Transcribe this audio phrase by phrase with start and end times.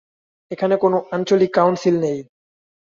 [0.51, 2.19] এখানে কোন আঞ্চলিক কাউন্সিল নেই।